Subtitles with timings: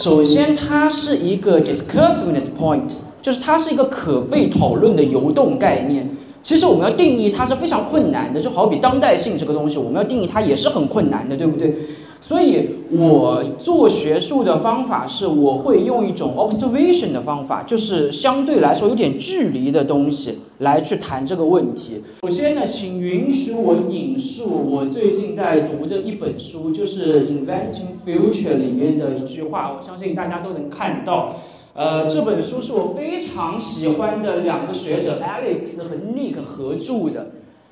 [0.00, 2.90] 首先，它是一个 discursiveness point，
[3.20, 6.08] 就是它是一个可被讨论的游动概念。
[6.42, 11.76] 其实我们要定义它是非常困难的，就好比当代性这个东西，我们要定义它也是很困难的，对不对？
[12.20, 22.02] 所以我做学术的方法是，我会用一种 observation 的方法，就是相对来说有点距离的东西来去谈这个问题。
[22.22, 31.36] 首先呢，请允许我引述我最近在读的一本书，就是《Inventing Future》里面的一句话，我相信大家都能看到。
[31.72, 37.30] 呃，这本书是我非常喜欢的两个学者 Alex 和 Nick 合著的。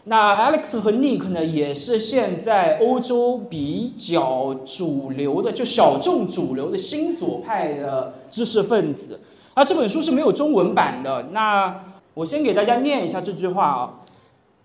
[0.09, 9.21] 那 Alex 和 Nick 呢，也是现在欧洲比较主流的，就小众主流的新左派的知识分子。
[9.55, 11.23] 那这本书是没有中文版的。
[11.33, 13.95] 那我先给大家念一下这句话啊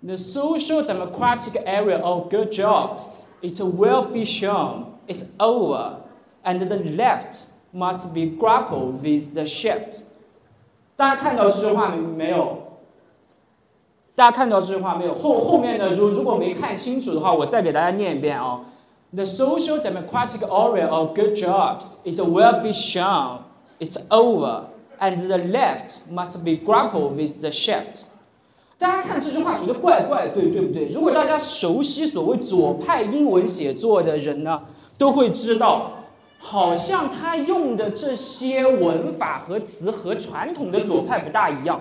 [0.01, 5.95] ：The social democratic area of good jobs, it will be shown, is over,
[6.45, 10.03] and the left must be grappled with the shift。
[10.95, 12.59] 大家看到这句话没有？
[14.15, 15.15] 大家看到这句话没有？
[15.15, 15.89] 后后面的？
[15.89, 18.59] 如如果没看清楚的话，我再给大家念一遍啊。
[19.11, 23.39] The social democratic era of good jobs, it will be shown,
[23.79, 24.65] it's over,
[24.99, 28.05] and the left must be grappled with the shift。
[28.77, 30.89] 大家看这句话觉得怪怪，对对不对？
[30.89, 34.61] 如果大家熟悉所谓左派英文写作的人呢，
[34.97, 35.91] 都会知道，
[36.37, 41.79] 好像他用的这些文法和词和传统的左派不大一样。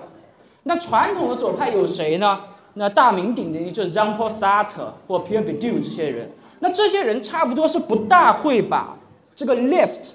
[0.63, 2.39] 那传统的左派有谁呢？
[2.75, 6.31] 那大名鼎鼎的就是 Jean-Paul Sartre 或 pierre bedou 这些人。
[6.59, 8.97] 那这些人差不多是不大会把
[9.35, 10.13] 这个 left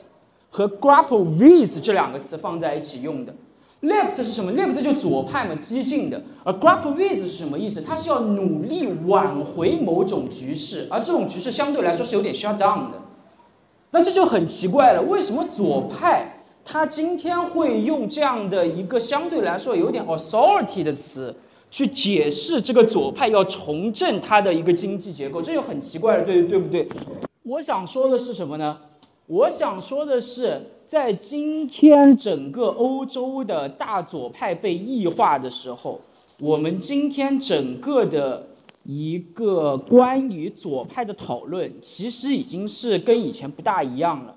[0.50, 3.34] 和 grapple with 这两个词放在一起用的。
[3.82, 6.20] left 是什么？left 就左派嘛，激进的。
[6.42, 7.80] 而 grapple with 是什么意思？
[7.82, 13.02] 它是要努力挽回某种局势，而这种局势相对来说是有点 shut down 的。
[13.90, 16.37] 那这就很奇怪了，为什么左派？
[16.70, 21.34] 他今天会用这样的一个相对来说有点 authority 的词
[21.70, 26.86] 去解释这个左派要重振他的一个经济结构，这就很奇怪了，对对不对？
[27.42, 28.78] 我想说的是什么呢？
[29.28, 35.98] 我想说的是，在今天整个欧洲的大左派被异化的时候，
[36.38, 38.46] 我们今天整个的
[38.84, 44.34] 一个关于左派的讨论，其实已经是跟以前不大一样了。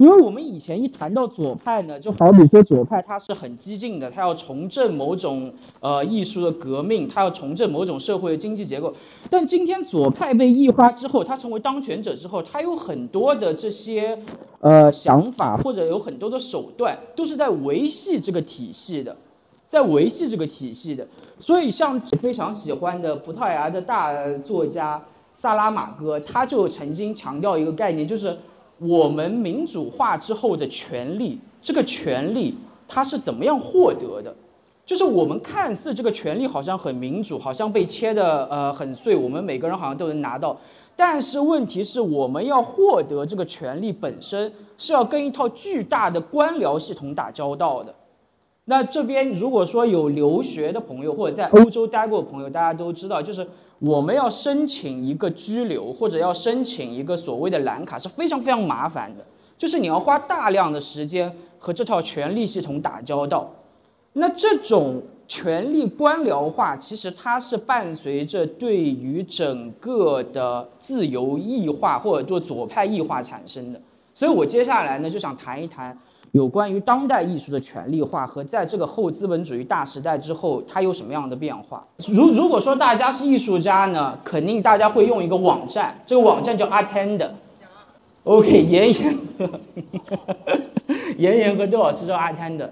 [0.00, 8.94] 因为我们以前一谈到左派呢，就好比说左派他是很激进的，他要重振某种呃艺术的革命，他要重振某种社会的经济结构。
[9.28, 14.18] 但今天左派被异化之后，他成为当权者之后，他有很多的这些
[14.60, 19.14] 呃想法或者有很多的手段，都是在维系这个体系的，
[19.68, 21.06] 在维系这个体系的。
[21.38, 25.02] 所以像非常喜欢的葡萄牙的大作家
[25.34, 28.34] 萨拉马戈，他就曾经强调一个概念，就是。
[28.80, 32.56] 我们民主化之后的权利，这个权利
[32.88, 34.34] 它是怎么样获得的？
[34.86, 40.58] 就是我们看似这个权利好像很民主，好像被切的呃很碎，我们每个人好像都能拿到。
[40.96, 47.94] 但是问题是我们要获得这个权利本身是要跟一套巨大的官僚系统打交道的。
[48.64, 53.46] 那这边如果说有留学的朋友或者在欧洲待过的朋友，大家都知道，就是。
[53.80, 59.24] 我们要申请一个居留，或者要申请一个所谓的蓝卡，是非常非常麻烦的。
[59.56, 63.50] 就是你要花大量的时间和这套权力系统打交道。
[64.12, 73.80] 那这种权力官僚化，其实它是伴随着对于整个的自由异化或者说左派异化产生的。
[74.14, 75.98] 所以我接下来呢就想谈一谈。
[76.32, 81.84] 有关于当代艺术的权力化和在这个后资本主义大时代之后，它有什么样的变化？
[82.08, 87.28] 如如果说大家是艺术家呢，肯定大家会用一个网站，这个网站叫 Attend。
[88.22, 89.18] OK， 妍妍，
[91.18, 92.68] 妍妍和窦老师叫 Attend。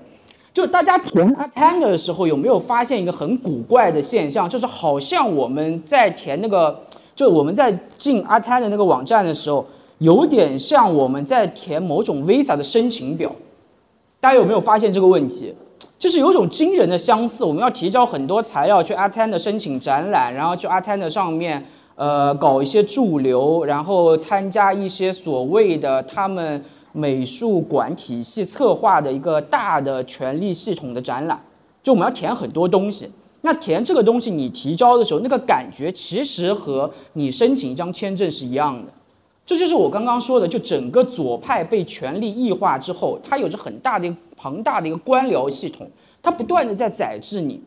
[0.55, 4.49] 就大家填 Attend 的时候，有没有发现一个很古怪的现象？
[4.49, 6.81] 就是好像我们在填那个，
[7.17, 9.67] 就我们在进 Attend 的那个网站的时候，
[9.99, 13.35] 有点像我们在填某种 Visa 的申请表。
[14.21, 15.55] 大家有没有发现这个问题？
[15.97, 17.45] 就是有种惊人的相似。
[17.45, 31.41] 我们要提交很多材料去 Attend 申请展览，然后去 Attend 上面，呃，搞一些驻留，然后参加一些所谓的他们美术馆体系策划的一个大的权力系统的展览。
[31.85, 33.09] 就我们要填很多东西。
[33.43, 38.93] 那填这个东西，你提交的时候，那个感觉其实和你申请一张签证是一样的。
[39.49, 45.91] 这就是我刚刚说的，就整个左派被权力异化之后，它有着很大的一个、庞大的一个官僚系统，
[46.23, 47.59] 它不断的在宰制你。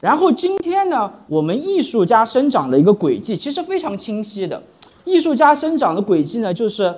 [0.00, 4.62] 然后今天呢，我们艺术家生长的一个轨迹其实非常清晰的。
[5.06, 6.94] 艺术家生长的轨迹呢，就是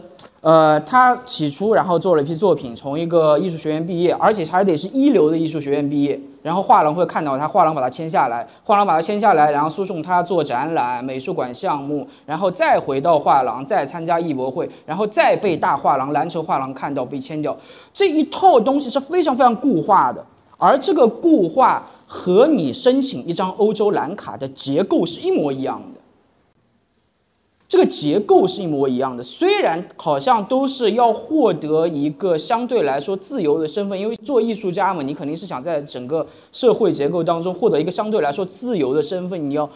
[0.47, 6.21] 呃，他起初然后做了一批作品，从一个艺术学院毕业，而且还得是一流的艺术学院毕业。
[6.41, 17.57] 然后画廊会看到他，画廊把他签下来，画廊把他签下来，然后输送他做展览、美术馆项目，然后再回到画廊，再参加艺博会，然后再被大画廊蓝筹画廊看到被签掉。
[17.93, 20.25] 这一套东西是非常非常固化的，
[20.59, 25.96] 而这个固化和你申请一张欧洲蓝卡的结构是一模一样的。
[27.69, 39.69] 这个结构是一模一样的，虽然好像都是要获得一个相对来说自由的身份，因为做艺术家嘛，你肯定是想在整个社会结构当中获得一个相对来说自由的身份，你要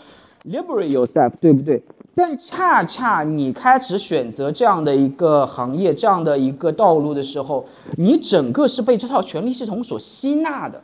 [0.49, 1.83] liberate yourself，对不对？
[2.15, 7.67] 但恰恰你开始选择这样的一个行业、这样的一个道路的时候，
[7.97, 10.81] 你整个是被这套权力系统所吸纳的，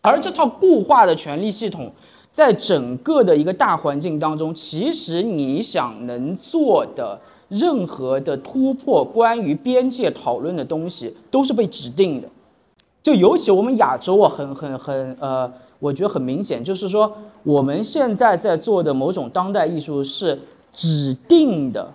[0.00, 1.92] 而这套固化的权力系统。
[2.34, 12.28] 在整个的一个大环境当中，其实你想能做的任何的突破，关于边界讨论的东西，都是被指定的。
[13.04, 20.36] 就尤其我们亚洲啊，很很很呃，我觉得很明显，就是说我们现在在做的某种当代艺术是
[20.72, 21.88] 指定的，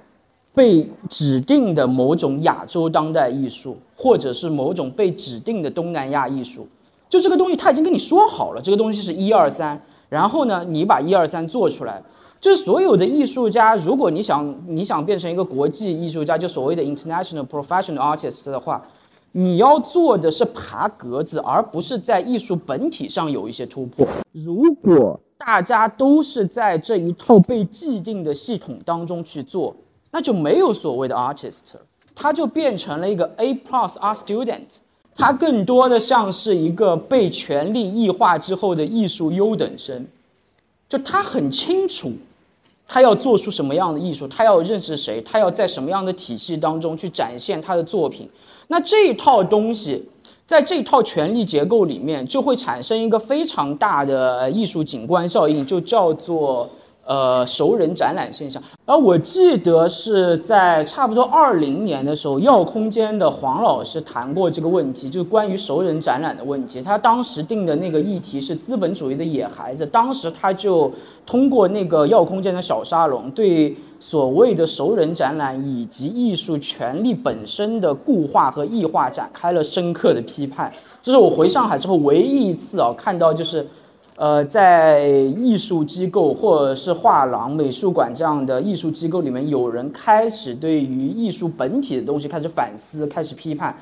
[0.54, 6.66] 被指定的某种亚洲当代艺术，或者是某种被指定的东南亚艺术。
[7.10, 9.82] 就这个东西，他已经跟你说好了，这个东西是一二三。
[10.10, 12.02] 然后呢，你把一二三做出来，
[12.42, 18.84] 就所有的艺术家，如果你想你想变成一个国际艺术家，就所谓的 international professional artist 的话，
[19.32, 24.08] 你要做的是爬格子，而不是在艺术本体上有一些突破。
[24.32, 29.76] 如果大家都是在这一套被既定的系统当中去做，
[30.12, 31.76] 那就没有所谓的 artist，
[32.16, 34.66] 他就变成了一个 A plus R student。
[35.20, 40.08] 它更多的像是一个被权力异化之后的艺术优等生，
[40.88, 42.14] 就他很清楚，
[42.88, 48.30] 他要做出什么样的艺术，他要认识谁，他要在什么样的体系当中去展现他的作品。
[48.68, 50.08] 那这一套东西，
[50.48, 56.70] 在这套权力结构里面，就会产生一个非常大的艺术景观效应，就叫做。
[57.10, 58.62] 呃，熟人展览现象。
[58.86, 66.84] 而我记得是在差不多二零年的时候，耀空间的黄老师谈过这个问题，就是关于熟人展览的问题。
[66.84, 69.84] 他当时定的那个议题是资本主义的野孩子。
[69.88, 70.92] 当时他就
[71.26, 80.72] 通过那个耀空间的小沙龙，对所谓的熟人展览以及艺术权利本身的固化和异化展开了深刻的批判。
[81.02, 83.68] 这是我回上海之后唯一一次啊看到就是。
[84.20, 85.08] 呃，在
[85.38, 93.74] 艺术机构或者是画廊、美术馆这样的艺术机构里面，有人开始对于艺术本体的东西开始反思、开始批判。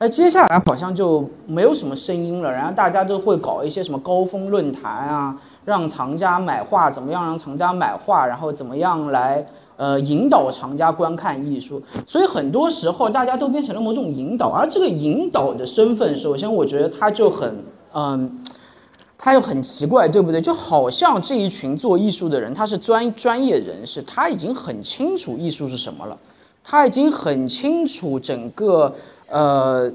[0.00, 9.46] 那接下来好像就没有什么声音了，然后大家都会搞一些什么高峰论坛啊，让藏家买画，怎么样让藏家买画，然后怎么样来
[9.76, 11.80] 呃引导藏家观看艺术。
[12.04, 17.62] 所以很多时候大家都变成了某种引导，而这个引导的身份，首先我觉得他就很
[17.92, 18.40] 嗯。
[19.16, 20.40] 他又很奇怪，对不对？
[20.40, 26.18] 就好像这一群做艺术的人，他是专专业人士，他已经很清楚艺术是什么了，
[26.62, 28.94] 他已经很清楚整个
[29.28, 29.90] 呃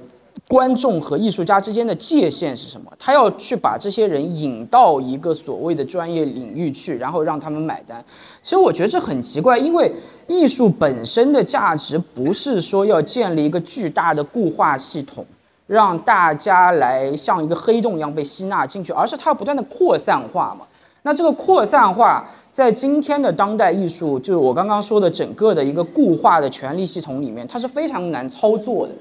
[0.48, 8.04] 观众和艺术家之间的界限是什么，他要去把这些人引到一个所谓的专业领域去，然后让他们买单。
[8.42, 9.92] 其实我觉得这很奇怪，因为
[10.28, 15.24] 艺术本身的价值不是说要建立一个巨大的固化系统。
[15.70, 20.66] 让大家来像一个黑洞一样被吸纳进去，而是它要不断的扩散化嘛。
[21.04, 28.94] 那这个扩散化在今天的当代艺术，就是我刚刚说的整个的一个固化的权力系统里面，它是非常难操作的。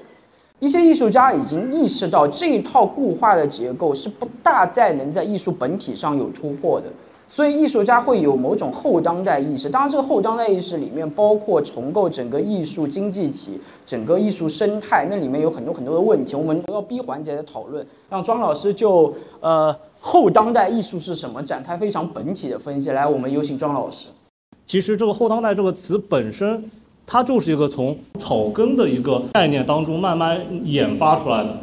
[0.59, 6.87] 一些艺术家已经意识到这一套固化的结构是不大再能在艺术本体上有突破的。
[7.31, 17.85] 所以艺术家会有某种后当代意识，当然这个后当代意识里面包括重构整个艺术经济体、整个艺术生态，那里面有很多很多的问题，我们要 B 环节的讨论。
[18.09, 22.89] 让庄老师就呃后当代艺术是什么展开非常本体的分析。
[22.89, 24.07] 来，我们有请庄老师。
[24.65, 26.63] 其实这个后当代这个词本身，
[27.05, 31.55] 它就是一个从草根的一个概念当中慢慢演发出来的。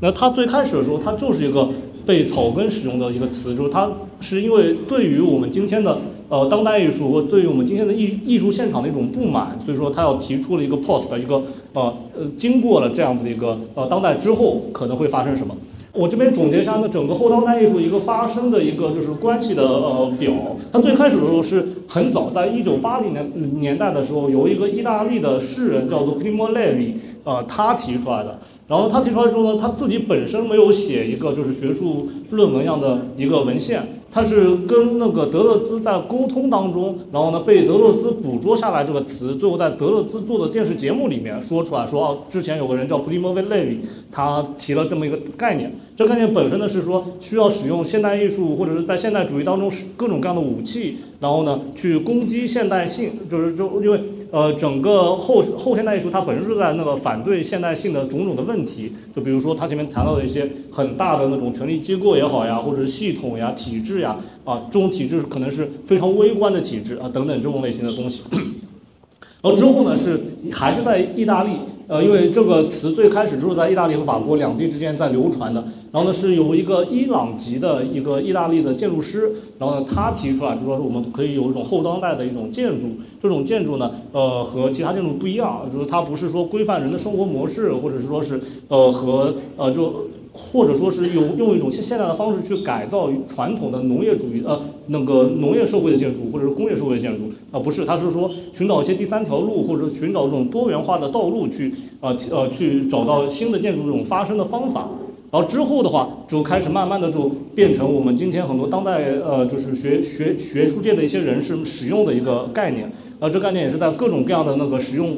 [0.00, 1.66] 那它最开始的时候，它就是一个。
[2.06, 11.42] 被草根使用的一个词，就是它是因为对于我们今天的呃当代艺术或对于我们今天的艺艺术现场的一种不满，所以说他要提出了一个 post 的一个
[11.72, 15.56] 呃呃经过了这样子的一个呃当代之后可能会发生什么。
[15.92, 20.32] 我这边总结一下呢，整个后当代艺术一个发生的一个就是关系的呃表，
[20.72, 28.40] 它最开始的时候是很早，在一九八零年年代的时候，有一个意大利的诗人叫做 Primo Levi，呃，他提出来的。
[28.66, 34.00] 然后他提出来之后呢，他自己本身没有写一个就是学术论文样的一个文献。
[34.10, 43.80] 他是跟那个德勒兹在沟通当中，然后呢被德勒兹捕捉下来这个词，最后在德勒兹做的电视节目里面说出来说，啊，之前有个人叫普利莫维列维，
[44.12, 45.74] 他提了这么一个概念。
[45.96, 54.00] 这概念本身呢是说需要使用现代艺术或者是在现代主义当中使各种各样的武器，然后呢去攻击现代性，就是就因为
[54.32, 68.24] 呃整个后后现代艺术它本身是在那个反对现代性的种种的问题，就比如说他前面谈到的一些很大的那种权力机构也好呀，或者是系统呀、体制呀，啊这种体制可能是非常微观的体制啊等等这种类型的东西。
[69.42, 70.20] 然后之后呢是
[70.50, 71.50] 还是在意大利。
[71.94, 82.88] 呃，因为这个词最开始就是在意大利和法国两地之间在流传的，然后呢是由一个伊朗籍的一个意大利的建筑师，然后呢他提出来，就说我们可以有一种后当代的一种建筑，
[83.22, 90.08] 这种建筑呢，呃和其他建筑不一样，就是它不是说规范人的生活模式，或者是说是呃和呃就。
[90.36, 104.88] 或者说是用用一种现现代的方式去改造传统的农业主义呃那个农业社会的建筑或者是工业社会的建筑啊不是，他是说寻找一些第三条路或者寻找这种多元化的道路去呃呃去找到新的建筑这种发生的方法，
[105.30, 115.14] 然后之后的话就开始慢慢的就变成我们今天很多当代呃就是学学学术界的一些人士使用的一个概念，呃这概念也是在各种各样的那个使用。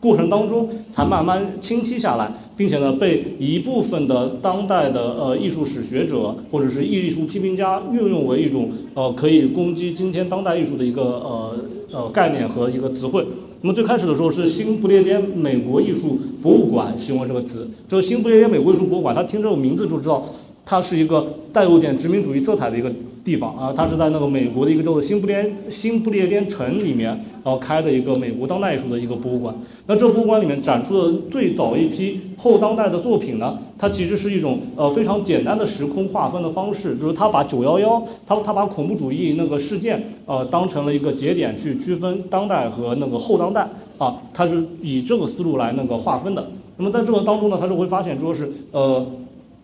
[0.00, 11.56] 过程当中才慢慢清晰下来，并且呢，被一部分的当代的呃艺术史学者或者是艺术批评家运用为一种呃可以攻击今天当代艺术的一个呃
[11.92, 13.26] 呃概念和一个词汇。
[13.60, 20.24] 那么最开始的时候是新不列颠美国艺术博物馆使用了这个词，这个新不列颠美国艺术博物馆，他听这个名字就知道，
[20.70, 22.90] 它是一个带有点殖民主义色彩的一个。
[23.22, 27.10] 地方啊，它是在那个美国的一个叫做新不列新不列颠城里面，
[27.44, 29.54] 然后开的一个美国当代艺术的一个博物馆。
[29.86, 46.48] 那这博物馆里面展出的最早一批后当代的作品呢，它其实是一种呃非常简单的时空划分的方式，就是它把九幺幺，它它把恐怖主义那个事件呃当成了一个节点去区分当代和那个后当代啊，它是以这个思路来那个划分的。
[46.78, 49.06] 那么在这个当中呢，它就会发现说是呃。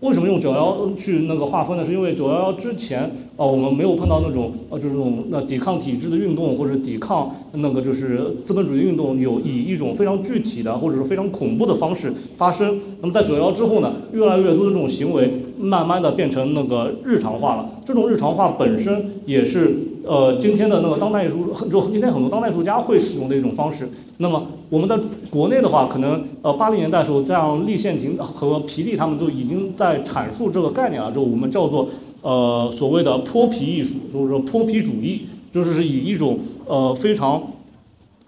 [0.06, 1.84] 为什么用九幺去那个划分呢？
[1.84, 12.78] 是因为九幺幺之前，呃，我们没有碰到那种呃，就是那种那抵抗体制的运动，或者抵抗那个就是资本主义运动，有以一种非常具体的或者是非常恐怖的方式发生。
[13.00, 17.68] 那么在九幺幺之后呢，越来越多的这种行为，慢慢的变成那个日常化了。
[17.84, 19.76] 这种日常化本身也是。
[20.06, 23.90] 呃，今天的那个当代艺术，就今天很多当代艺术家会使用的一种方式。
[24.18, 24.96] 那么我们在
[25.28, 31.88] 国内的话，可能呃八零年代的时候，像立宪庭和皮蒂他们就已经在阐述这个概念了，就我们叫做
[32.22, 37.42] 呃所谓的泼皮艺术，就是说泼皮主义，就是以一种呃非常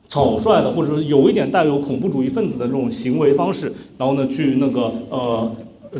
[0.08, 5.52] 草率的，或者说有一点带有恐怖主义分子的这种行为方式，然后呢去那个呃。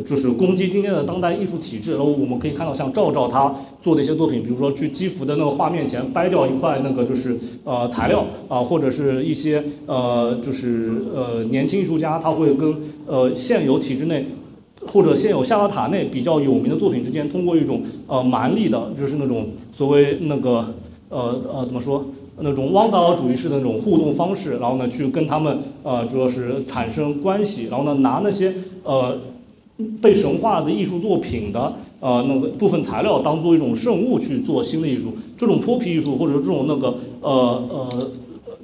[0.05, 1.91] 就是攻击今天的当代艺术体制。
[1.95, 14.27] 然后我们可以看到，像赵照他做的一些作品，比如说去基辅的那个画面前掰掉一块那个就是呃材料啊，或者是一些呃就是呃年轻艺术家，他会跟呃现有体制内
[14.87, 20.73] 或者现有象牙塔内比较有名的作品之间，通过一种呃蛮力的，就是那种所谓那个
[21.09, 22.05] 呃呃怎么说
[22.39, 28.53] 那种汪达尔主义式的那种互动方式，然后呢去跟他们呃主要是产生关系，然后呢拿那些
[28.83, 29.17] 呃。
[30.01, 37.29] 被神化的艺术作品的呃那个部分材料当做一种圣物去做新的艺术，这种泼皮艺术或者说这种那个呃
[37.69, 38.11] 呃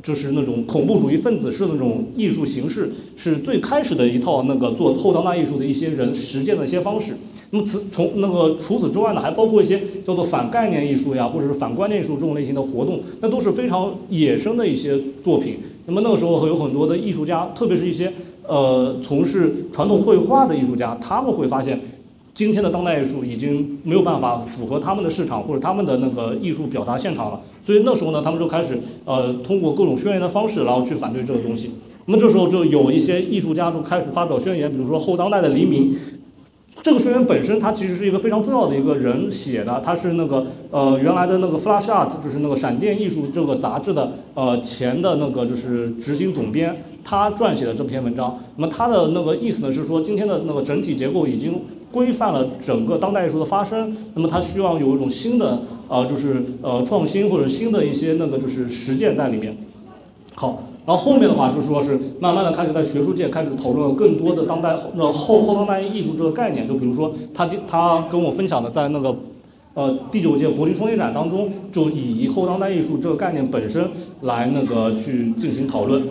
[0.03, 7.13] 就是那种恐怖主义分子式的那种艺术形式，是最开始的一套那个做后当代艺术的一些人实践的一些方式。
[7.51, 15.59] 那么此从那个除此之外呢，还包括一些叫做反概念艺术呀，或者是反观念艺术这种类型的活动，那都是非常野生的一些作品。
[15.85, 18.11] 那么那个时候会有很多的艺术家，特别是一些。
[18.47, 21.79] 呃，从事传统绘画的艺术家，他们会发现，
[22.33, 27.41] 今天的当代艺术已经没有办法符合他们的市场或者他们的那个艺术表达现场了。
[27.63, 31.71] 所以那时候呢，他们就开始呃，通过各种宣言的方式，然后去反对这个东西。
[32.05, 35.95] 那这时候就有一些艺术家就开始发表宣言，比如说后当代的黎明。
[36.83, 48.37] 这个宣言本身，它其实是一个非常重要的一个人写的，他是那个呃原来的那个 Flash Art，就是那个闪电艺术这个杂志的呃前的那个就是执行总编，他撰写的这篇文章。
[48.57, 59.57] 那么他的那个意思呢是说，今天的那个整体结构已经规范了整个当代艺术的发生，那么他需要有一种新的呃就是呃创新或者新的一些那个就是实践在里面。
[60.35, 60.64] 好。
[60.85, 69.15] 然后后面的话就说是慢慢的开始在学术界开始讨论更多的当代后后后当代艺术这个概念，就比如说他他跟我分享的在那个
[69.73, 73.89] 呃第九届柏林双年展当中，就以后当代艺术这个概念本身
[74.21, 76.03] 来那个去进行讨论。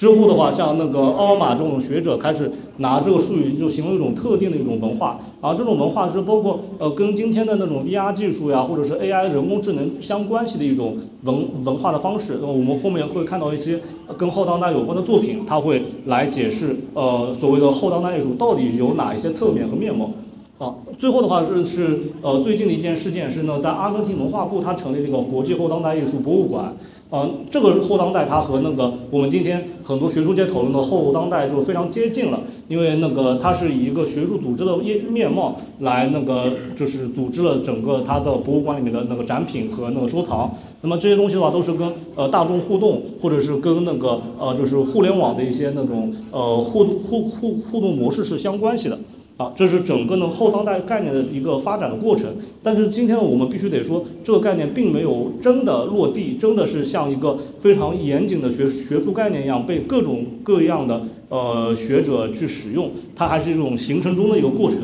[0.00, 12.38] 之后的话，像那个奥尔玛这种学者开始拿这个术语就形容一种特定的一种文化，啊这种文化是包括呃跟今天的那种 VR 技术呀，或者是 AI 人工智能相关系的一种文文化的方式。
[12.40, 13.78] 那么我们后面会看到一些
[14.16, 20.12] 跟后当代有关的作品，它会来解释呃所谓的后当代艺术到底有哪一些侧面和面貌。
[20.56, 26.74] 啊，最后的话是是呃最近的一件事件是呢，在阿根廷文化部它成立了一个国际后当代艺术博物馆。
[27.10, 36.44] 呃，这个后当代它和那个我们今天很多学术界讨论的后当代就非常接近了，因为那个它是以一个学术组织的面面貌来那个
[36.76, 40.54] 就是组织了整个它的博物馆里面的那个展品和那个收藏。
[40.82, 48.96] 那么这些东西的话都是跟呃大众互动，或者是跟那个呃就是互联网的一些那种呃互互互互动模式是相关系的。
[49.40, 52.28] 啊，这是整个呢后当代概念的一个发展的过程。
[52.62, 64.78] 但是今天我们必须得说，这个概念并没有真的落地，真的是像一个非常严谨的学学术概念一样被各种各样的呃学者去使用，它还是一种形成中的一个过程。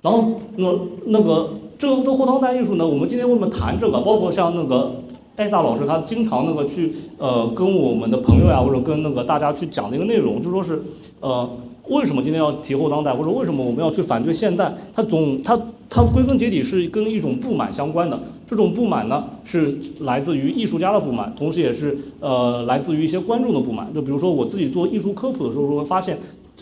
[0.00, 0.72] 然后那
[1.08, 4.00] 那个这个这后当代艺术呢，我们今天为什么谈这个？
[4.00, 5.02] 包括像那个
[5.36, 10.82] 艾萨老师，他经常那个去呃跟我们的朋友呀，或者跟那个大家去讲的一个内容，就说是
[11.20, 11.50] 呃。
[11.90, 14.72] 为什么今天要提后当代，或者为什么我们要去反对现代？
[14.94, 18.18] 它总它它归根结底是跟一种不满相关的。
[18.46, 23.92] 这种不满呢，是来自于艺术家的不满，同时也是呃来自于一些观众的不满。
[23.92, 26.16] 就比如说我自己做艺术科普的时候，会发现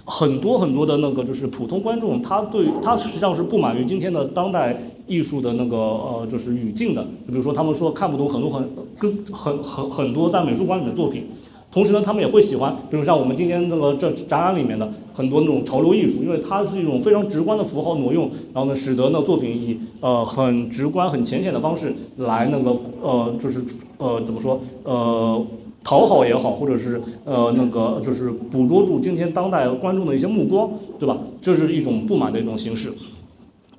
[0.04, 7.02] 很多很多的那个就是普通观众，他对他实际上是不满于今天的当代艺术的那个呃就是语境的。
[7.26, 8.66] 比如说他们说看不懂很多很
[8.98, 11.26] 跟很很很多在美术馆里的作品。
[11.70, 23.62] 同时呢，他们也会喜欢，比如像我们今天这个这展览里面的很多那种潮流艺术，因为它是一种非常直观的符号挪用，然后呢，使得呢作品以呃很直观、很浅显的方式来那个呃就是
[23.98, 25.46] 呃怎么说呃
[25.84, 31.18] 讨好也好，或者是呃那个就是捕捉住今天当代观众的一些目光，对吧？
[31.40, 32.90] 这是一种不满的一种形式。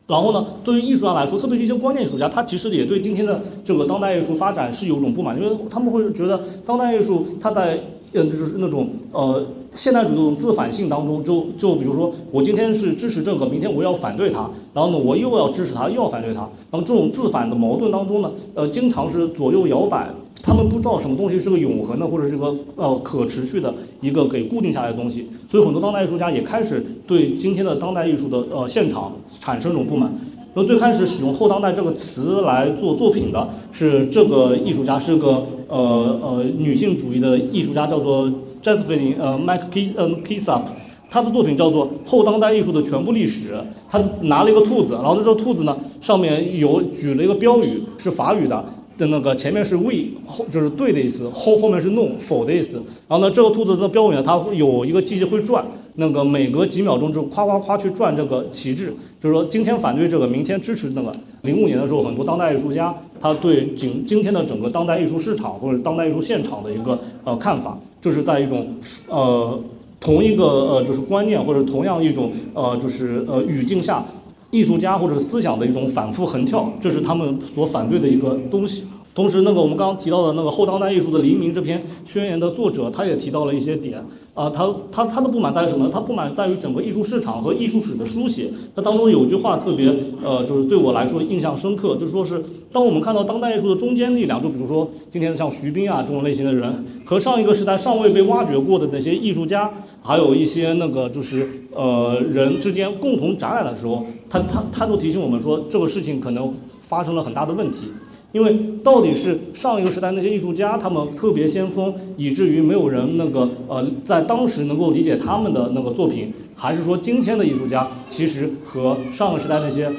[0.10, 7.80] 然后呢，对于艺术家来说，特别是一些观念艺术家，他其实也对今天的这个当代艺术发展是有种不满，因为他们会觉得当代艺术它在
[8.14, 9.46] 嗯就是那种呃
[9.80, 20.10] 现代主义这种自反性当中，就就比如说我今天是支持这个，明天我要反对它，然后呢我又要支持它，又要反对它，那么这种自反的矛盾当中呢，呃经常是左右摇摆。
[20.42, 30.14] 他们不知道什么东西是个永恒的，或者是个呃可持续的一个给固定下来的东西，所以很多当代艺术家也开始对今天的当代艺术的呃现场产生一种不满。
[30.56, 38.28] 那最开始使用“后当代”这个词来做作品的是这个艺术家，是个呃呃女性主义的艺术家，叫做
[38.62, 40.62] Jesping，呃 Mike K，呃 Kisup，
[41.10, 43.54] 他的作品叫做《后当代艺术的全部历史》。
[43.90, 48.64] 他拿了一个兔子，然后这个兔子呢上面有举了一个标语，是法语的。
[48.98, 49.94] 的那个前面是 we
[50.28, 52.84] 后就是对的意思，后后面是 no 否的意思。
[53.08, 55.66] 然后呢，这个兔子的标语呢，它会有一个机器会转，
[56.00, 61.14] 那个每隔几秒钟就夸夸夸去转这个旗帜，就是说今天反对这个，明天支持那个。
[61.44, 68.76] 零五年的时候，很多当代艺术家他对今今天的整个当代艺术市场或者当代艺术现场的一个呃看法，就是在一种
[69.08, 69.58] 呃
[70.00, 74.04] 同一个呃就是观念或者同样一种呃就是呃语境下。
[74.52, 78.84] 艺术家或者思想的一种反复横跳，这是他们所反对的一个东西。
[79.20, 84.02] 同时，那个我们刚刚提到的那个后当代艺术的黎明这篇宣言的作者，他也提到了一些点
[84.34, 85.90] 啊，他他他的不满在于什么？
[85.90, 88.50] 他不满在于整个艺术市场和艺术史的书写。
[88.76, 99.70] 那当中有句话特别呃，就是对我来说印象深刻，就是说是当我们看到当代艺术的中坚力量，就比如说今天的像徐冰啊这种类型的人，和上一个时代尚未被挖掘过的那些艺术家，
[100.02, 106.54] 还有一些那个就是呃人之间共同展览的时候，他他他都提醒我们说，这个事情可能
[106.84, 107.90] 发生了很大的问题。
[108.32, 119.92] 因为到底是上一个时代那些艺术家他们特别先锋，以至于没有人那个呃在当时能够理解他们的那个作品，还是说今天的艺术家其实和上个时代那些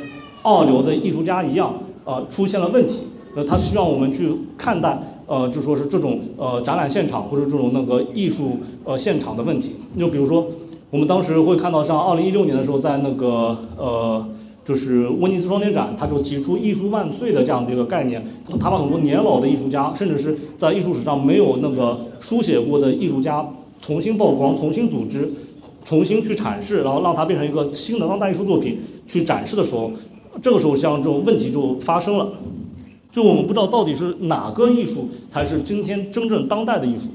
[0.43, 3.07] 二流的艺术家一样，呃出现了问题？
[3.35, 9.75] 那，他希望我们去看待，呃就说是这种呃展览现场或者这种那个艺术呃现场的问题。
[9.99, 10.47] 就比如说，
[10.91, 14.25] 我们当时会看到，像二零一六年的时候，在那个呃。
[14.65, 18.25] 就是威尼斯双年展，他就提出“艺术万岁”的这样的一个概念。
[18.61, 23.47] 他把很多年老的艺术家，甚至是在艺术史上没有那个书写过的艺术家，
[23.81, 25.29] 重新曝光、重新组织、
[25.85, 29.91] 重新去阐释，然后让它变成一个新的当代艺术作品去展示的时候，
[30.43, 32.29] 这个时候像这种问题就发生了。
[33.11, 37.07] 就我们不知道到底是哪个艺术才是今天真正当代的艺术。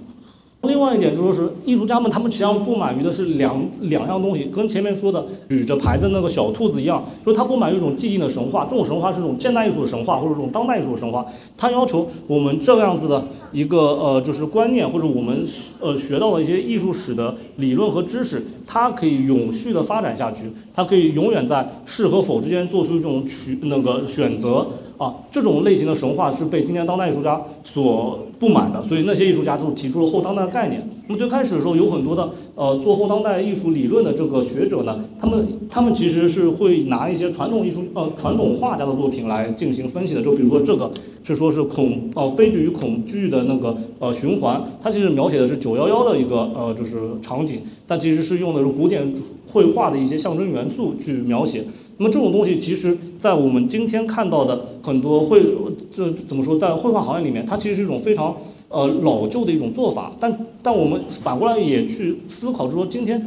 [0.67, 11.25] 另外一点就是艺术家们他们实际上不满于的是两两样东西，跟前面说的举着牌子那个小兔子一样，就是他不满于一种既定的神话，这种神话是一种现代艺术的神话或者这种当代艺术的神话，
[11.57, 15.43] 他要求我们这样子的一个呃就是观念或者我们
[15.79, 24.67] 呃学到的一些艺术史的理论和知识，它可以永续的发展下去，它可以永远在是和否之间做出一种取那个选择。
[24.97, 30.87] 啊，这种类型的神话是被今天当代艺术家所不满的，所以那些艺术家就提出了后当代概念。
[31.07, 40.21] 那么最开始的时候，有很多的呃做后当代艺术理论的这个学者呢，他们他们其实是会拿一些传统艺术呃传统画家的作品来进行分析的。
[40.21, 40.91] 就比如说这个
[41.23, 49.13] 是说是恐哦悲剧与恐惧的那个呃循环，它其实描写的是九幺幺的一个呃就是场景，但其实是用的是古典
[49.47, 51.63] 绘画的一些象征元素去描写。
[51.97, 55.41] 那么这种东西，其实，在我们今天看到的很多绘，
[55.89, 58.35] 这怎么说，在绘画行业里面，它其实是一种非常
[58.67, 60.11] 呃老旧的一种做法。
[60.19, 63.25] 但但我们反过来也去思考，就说今天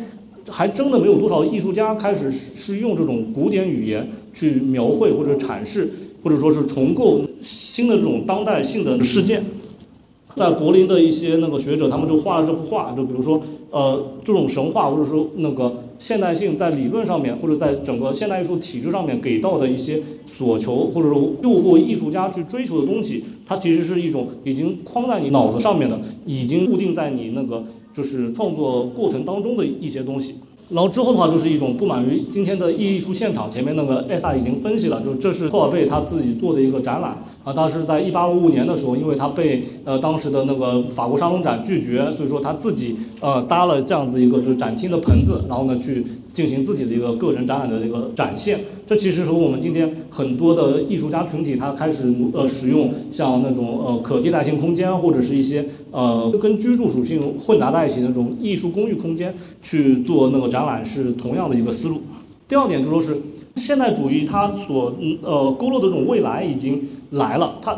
[0.50, 5.90] 还真的没有多少艺术家开始是用这种古典语言去描绘或者阐释，
[6.22, 9.42] 或者说是重构新的这种当代性的事件。
[10.34, 15.84] 在柏林的一些那个学者，他们就画了这幅画，就比如说呃这种神话，或者说那个。
[15.98, 30.36] 现代性在理论上面，或者在整个现代艺术体制上面给到的一些所求，或者说诱惑艺术家去追求的东西，它其实是一种已经框在你脑子上面的，已经固定在你那个就是创作过程当中的一些东西。
[30.70, 33.50] 然后之后的话，就是一种不满于今天的艺术现场。
[33.50, 37.52] 前面那个艾萨已经分析了，就这是赫尔贝他自己做的一个展览啊。
[37.52, 46.04] 他是在一八五五年的时候，因为他被呃当时的那个法国沙龙展拒绝，所以说他自己呃搭了这样子一个就是展厅的棚子，然后呢去。
[46.32, 62.00] 进行自己的一个个人展览的一个展现，这其实和我们今天很多的艺术家群体，他开始呃使用像那种呃可替代性空间，或者是一些呃跟居住属性混杂在一起那种艺术公寓空间去做那个展览是同样的一个思路。
[62.46, 63.16] 第二点就说是
[63.56, 67.76] 现代主义它所呃勾勒的这种未来已经来了，它。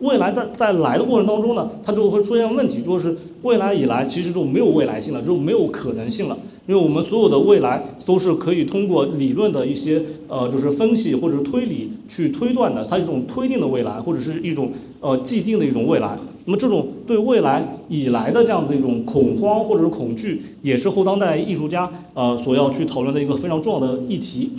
[0.00, 14.70] 未来在在来的过程当中呢，它就会出现问题，就是未来以来其实就没有未来性了，就没有可能性了，因为我们所有的未来都是可以通过理论的一些呃就是分析或者是推理去推断的，它是一种推定的未来，或者是一种
[15.00, 16.16] 呃既定的一种未来。
[16.44, 24.50] 那么这种对未来以来的这样子一种恐慌或者是恐惧，也是后当代艺术家呃所要去讨论的一个非常重要的议题。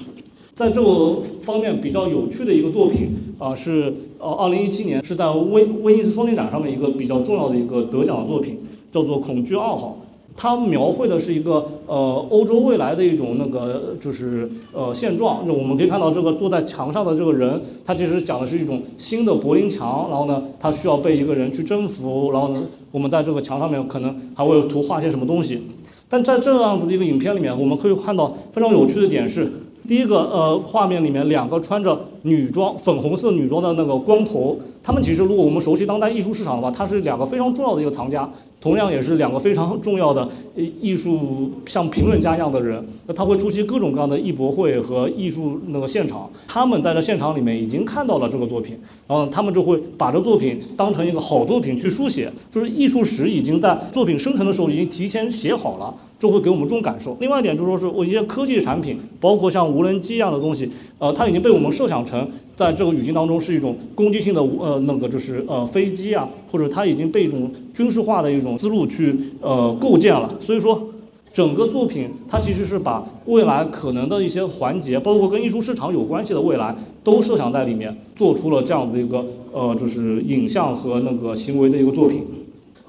[0.53, 8.59] 在这个方面比较有趣的一个作品啊，是呃，二零一七年是在威威尼斯双年展上面一个比较重要的一个得奖的作品，
[8.91, 9.97] 叫做《恐惧二号》。
[10.35, 15.45] 它描绘的是一个呃欧洲未来的一种那个就是呃现状。
[15.45, 20.07] 就我们可以看到这个坐在墙上的这个人，他其实讲的是一种新的柏林墙。
[20.09, 22.31] 然后呢，他需要被一个人去征服。
[22.31, 25.61] 然后呢，我们在这个墙上面可能还会有图画些什么东西。
[26.09, 29.51] 但在这样子的一个影片里面，我们可以看到非常有趣的点是。
[29.85, 38.31] 第一个呃，画面里面两个穿着女装、粉红色女装的那个光头，他们其实如果我们熟悉当代艺术市场的话，他是两个非常重要的一个藏家。
[38.63, 40.25] 同样也是两个非常重要的
[40.79, 46.29] 艺术像评论家一样的人，那他会出席各种各样的艺博会和艺术那个现场。
[46.47, 57.17] 他们在这现场里面已经看到了这个作品，然后他们就会把这作品当成一个好作品去书写，就是艺术史已经在作品生成的时候已经提前写好了，就会给我们这种感受。
[57.19, 68.52] 另外一点就是说，是我一些科技产品，包括像无人机一样的东西，呃，它已经被我们设想成在这个语境当中是一种攻击性的呃那个就是呃飞机啊，或者它已经被一种军事化的一种。
[68.57, 70.89] 思路去呃构建了，所以说
[71.33, 82.21] 整个作品它其实是把未来可能的一些环节，包括跟艺术市场有关系的未来，都设想在里面，做出了这样子的一个呃就是影像和那个行为的一个作品。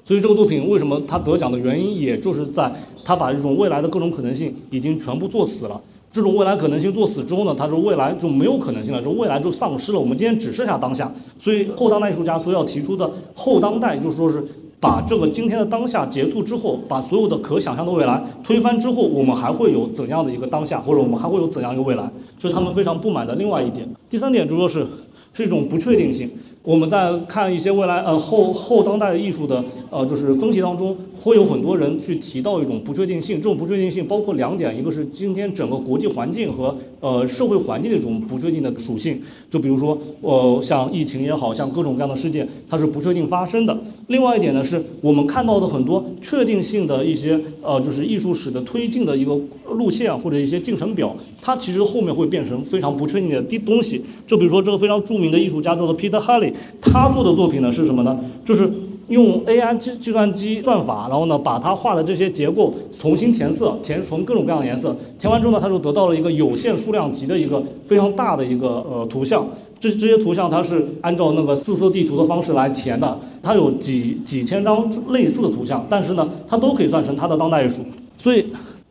[0.03, 2.71] 所以这个作品为什么它得奖的原因，也就是在
[3.03, 5.81] 它把这种未来的各种可能性已经全部做死了。
[6.13, 9.99] 这种未来可能性做死之后呢，他说未来就没有可能性了，说未来就丧失了。
[9.99, 14.45] 我们今天只剩下当下，所以后当代艺术家所要提出的后当代，就是说是。
[14.85, 22.07] 把这个今天的当下结束之后，把所有的可想象的未来推翻之后，我们还会有怎样的一个当下，或者我们还会有怎样一个未来？
[22.37, 23.89] 这是他们非常不满的另外一点。
[24.07, 24.85] 第三点，主要是
[25.33, 26.29] 是一种不确定性。
[26.65, 33.37] 我们在看一些未来呃后后当代艺术的呃就是分析当中，会有很多人去提到一种不确定性。
[33.37, 39.21] 这种不确定性包括两点，一个是今天整个国际环境和呃社会环境的一种不确定的属性。
[39.49, 43.77] 就比如说呃像疫情也好像各种各样的事件，它是不确定发生的。
[44.07, 54.01] 另外一点呢，是我们看到的很多确定性的一些呃就是艺术史的推进的一个路线或者一些进程表，它其实后面会变成非常不确定的东东西。
[54.25, 56.53] 就比如说这个非常著名的艺术家叫做 Peter Halley。
[56.81, 58.17] 他做的作品呢是什么呢？
[58.43, 58.69] 就是
[59.07, 64.95] 用 AI 计计算机算法，然后呢，把它画的这些结构重新填色，填成各种各样的颜色。
[65.19, 69.47] 填完之后呢，他就得到了一个有限数量级的一个非常大的一个呃图像。
[69.79, 77.81] 这这些图像它是按照那个四色地图的方式来填的，它有几几千张类似的图像，但是呢，它都可以算成它的当代艺术。
[78.17, 78.45] 所以。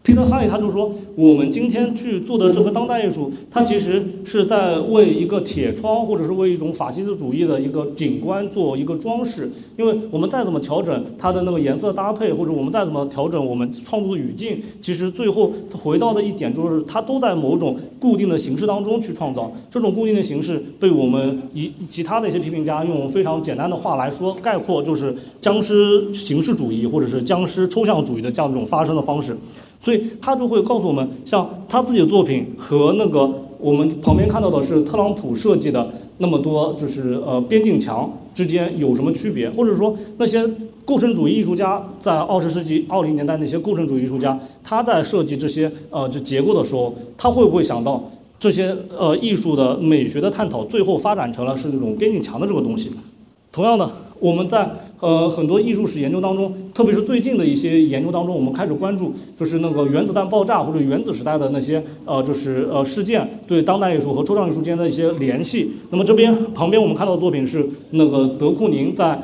[0.05, 9.51] Peter High 他就说，我们今天去做的这个当代艺术，它其实是在为一个铁窗，或者是为一种法西斯主义的一个景观做一个装饰。
[9.79, 19.51] 因为我们再怎么调整它的那个颜色搭配，或者我们再怎么调整我们创作的语境，其实最后回到的一点就是，它都在某种固定的形式当中去创造。
[19.71, 29.35] 这种固定的形式被我们以其他的一些批评家用非常简单的话来说概括，就是僵尸形式主义，或者是僵尸抽象主义的这样一种发生的方式。
[29.85, 39.51] 所以他就会告诉我们，像他自己的作品和那个我们旁边看到的是特朗普设计的那么多，就是呃边境墙之间有什么区别？
[39.51, 40.42] 或者说那些
[40.87, 52.90] 构成主义艺术家在二十世纪二零年代那些构成主义艺术家，他在设计这些呃这结构的时候，他会不会想到这些呃艺术的美学的探讨最后发展成了是这种边境墙的这个东西？
[53.53, 53.90] 同样的，
[54.24, 54.66] 我们在
[55.00, 65.72] 呃很多艺术史研究当中，特别是最近的一些研究当中，我们开始关注就是那个原子弹爆炸或者原子时代的那些呃就是呃事件对当代艺术和抽象艺术间的一些联系。
[65.90, 69.20] 那么这边旁边我们看到的作品是那个德库宁在。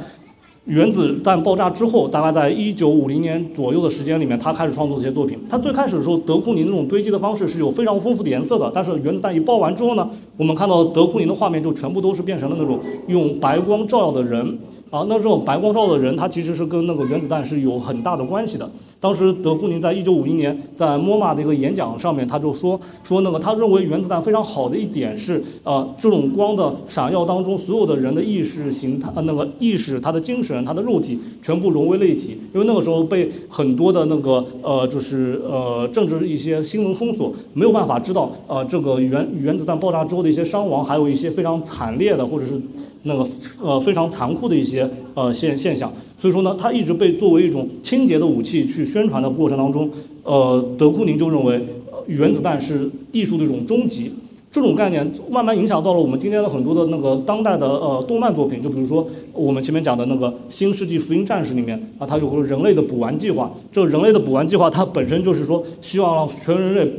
[0.66, 5.36] 原子弹爆炸之后，大概在一九五零年左右的时间里面，他开始创作这些作品。
[5.48, 8.70] 他最开始的时候，德库宁那种堆积的方式是有非常丰富的颜色的。
[8.72, 14.58] 但是原子弹一爆完之后呢，我们看到德库宁的画面就全部都是变成了那种用白光照耀的人。
[14.90, 18.68] 啊，那这种白光照的人，他其实是跟那个原子弹是有很大的关系的。
[18.98, 32.36] 当时德库宁在一九五一年在 MoMA 的一个演讲上面，他就说说那个他认为原子弹非常好的一点是，呃，这种光的闪耀当中，所有的人的意识形态，呃，那个意识、他的精神、他的肉体全部融为了一体。
[32.52, 42.60] 因为那个时候被很多的那个呃，就是呃政治一些新闻封锁，没有办法知道呃这个原原子弹爆炸之后的一些伤亡，还有一些非常惨烈的或者是。
[43.02, 43.26] 那个
[43.62, 44.79] 呃非常残酷的一些
[45.14, 49.90] 呃现现象，所以说呢，它一直被作为一种清洁的武器去宣传的过程当中，
[50.22, 51.54] 呃，德库宁就认为
[51.90, 54.12] 呃原子弹是艺术的一种终极，
[54.50, 66.92] 这种概念慢慢影响到了我们今天的很多的那个当代的呃动漫作品，就比如说我们前面讲的那个《新世纪福音战士》里面啊，它有个人类的补完计划，这人类的补完计划它本身就是说希望让全人类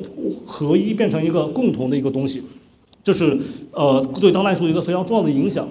[0.46, 2.42] 合一变成一个共同的一个东西，
[3.04, 3.38] 这是
[3.74, 5.68] 呃对当代艺术一个非常重要的影响。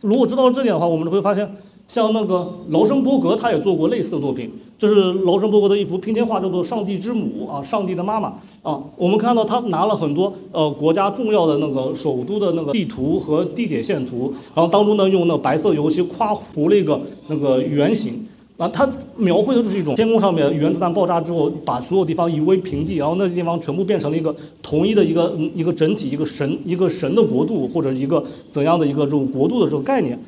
[0.00, 1.56] 如果知道了这点的话，我们会发现，
[1.86, 4.50] 像那个劳申伯格，他也做过类似的作品。
[4.78, 8.80] 就是劳申伯格的一幅拼贴画，叫做《上帝之母》啊，上帝的妈妈啊。
[8.96, 18.24] 我们看到他拿了很多呃国家重要的那个首都的那个地图和地铁线图，然后当中呢用那白色油漆夸糊了一个那个圆形。
[18.58, 30.18] 啊，它描绘的就是一种天空上面原子弹爆炸之后，把所有地方夷为平地，然后那些地方全部变成了一个统一的一个一个整体，一个神一个神的国度，或者一个怎样的一个这种国度的这种概念，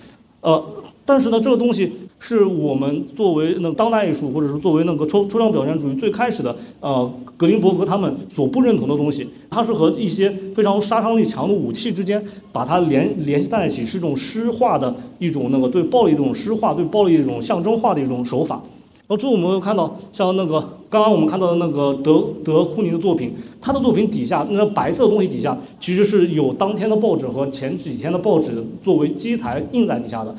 [0.40, 0.64] 呃。
[1.07, 9.29] 但是呢，这个东西是我们作为那当代艺术，或者是作为那个抽抽象表现主义最开始的，呃，格林伯格他们所不认同的东西。
[9.50, 12.22] 它是和一些非常杀伤力强的武器之间
[12.53, 18.62] 把它联联系在一起，是一种诗化的一种那个对暴力的一种诗化，对暴力一种象征化的一种手法。
[19.11, 30.33] 然后之后我们又看到，像那个刚刚我们看到的那个德德库宁的作品，他的作品底下那个白色东西底下，其实是有当天的报纸和前几天的报纸作为基材印在底下的。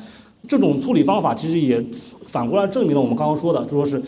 [0.48, 1.84] 这种处理方法其实也
[2.26, 4.02] 反过来证明了我们刚刚说的，就说是，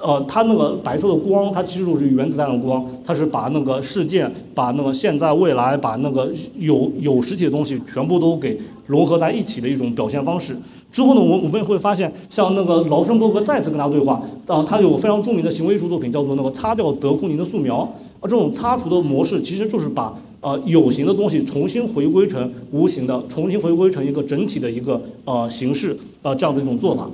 [0.00, 10.56] 呃，它那个白色的光，它其实就是原子弹的光，它是把那个事件、把那个现在、未来、把那个有有实体的东西全部都给融合在一起的一种表现方式。
[10.92, 17.78] 之后呢，我我们也会发现，像那个劳申伯格再次跟他对话，啊，他有非常著名的行为艺术作品，叫做那个擦掉德库宁的素描，
[18.20, 20.14] 啊，这种擦除的模式其实就是把。
[20.40, 27.10] 呃，有形的东西重新回归成无形的，重新回归成一个整体的一个呃形式，呃这样的一种做法。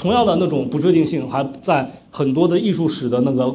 [0.00, 3.54] 同样的那种不确定性还在很多的艺术史的那个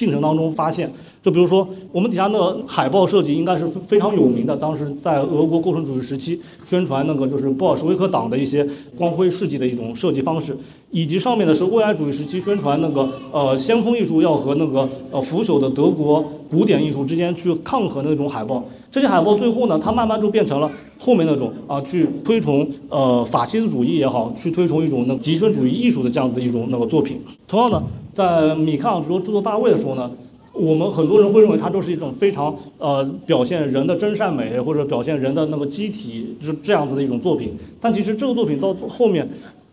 [0.00, 0.90] 进程当中发现。
[1.22, 4.56] 就比如说，我们底下那个海报设计应该是非常有名的。
[4.56, 10.56] 当时在俄国构成主义时期宣传那个就是布尔什维克党的一些光辉事迹的一种设计方式，
[10.90, 18.64] 以及上面的是未来主义时期宣传那个呃先锋艺术要和那个呃腐朽的德国古典艺术之间去抗衡的那种海报。
[18.90, 27.20] 这些海报最后呢，它慢慢就变成了后面那种啊去推崇呃法西斯主义也好，去推崇一种那极权主义艺术的这样子一种那个作品。
[27.46, 27.82] 同样的，
[28.12, 30.10] 在米开朗基罗制作大卫的时候呢。
[30.52, 37.54] 我们很多人会认为它就是一种非常呃表现人的真善美或者表现人的那个机体，就是这样子的一种作品。
[37.80, 39.26] 但其实这个作品到后面，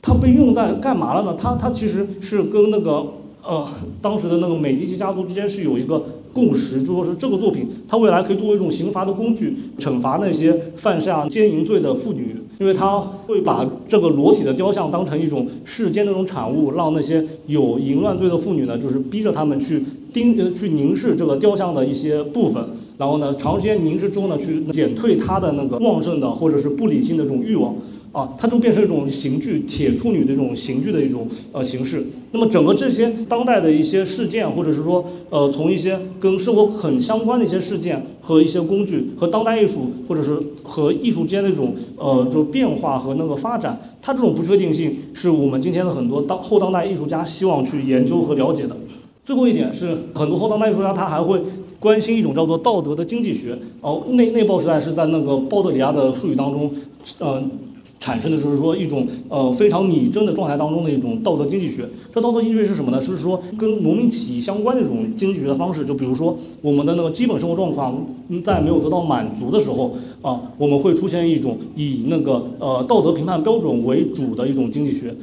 [0.04, 1.36] 它被用在干嘛了呢？
[1.38, 3.06] 它它其实是跟那个
[3.44, 3.68] 呃
[4.02, 22.64] 当时的那个美第奇家族之间是有一个共识，就说是这个作品它未来可以作为一种刑罚的工具，惩罚那些犯下奸淫罪的妇女，因为它会把这个裸体的雕像当成一种世间的一种产物，让那些有淫乱罪的妇女呢，就是逼着他们去盯呃去凝视这个雕像的一些部分，
[22.98, 27.76] 然后呢长时间凝视之后呢，去减退他的那个旺盛的或者是不理性的这种欲望。
[28.14, 32.04] 啊，它就变成一种刑具，铁处女的这种刑具的一种呃形式。
[32.32, 48.76] 那么整个这些当代的一些事件，或者是说呃从一些跟生活很相关的一些事件和一些工具，和当代艺术或者是和艺术间的这种呃就变化和那个发展，它这种不确定性是我们今天的很多当后当代艺术家希望去研究和了解的。
[49.24, 51.42] 最后一点是，很多后当代艺术家他还会
[51.80, 53.58] 关心一种叫做道德的经济学。
[53.82, 56.72] 哦，内内爆时代是在那个鲍德里亚的术语当中，
[57.20, 57.52] 嗯。
[58.00, 61.88] 产生的就是说一种呃非常拟真的状态当中的一种道德经济学。
[62.14, 63.02] 这道德经济学是什么呢？
[63.02, 65.86] 是说跟农民起义相关的一种经济学的方式。
[65.86, 68.06] 就比如说我们的那个基本生活状况
[68.44, 75.16] 在没有得到满足的时候啊，我们会出现一种以那个呃道德评判标准为主的一种经济学。